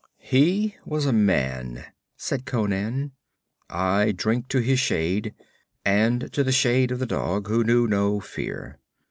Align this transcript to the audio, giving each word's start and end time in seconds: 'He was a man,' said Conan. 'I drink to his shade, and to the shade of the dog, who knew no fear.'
'He 0.17 0.75
was 0.83 1.05
a 1.05 1.13
man,' 1.13 1.85
said 2.17 2.47
Conan. 2.47 3.11
'I 3.69 4.13
drink 4.13 4.47
to 4.47 4.57
his 4.57 4.79
shade, 4.79 5.35
and 5.85 6.33
to 6.33 6.43
the 6.43 6.51
shade 6.51 6.89
of 6.91 6.97
the 6.97 7.05
dog, 7.05 7.47
who 7.49 7.63
knew 7.63 7.85
no 7.87 8.19
fear.' 8.19 8.79